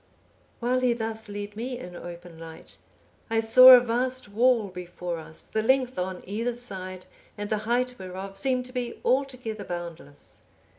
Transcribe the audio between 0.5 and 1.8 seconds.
While he thus led me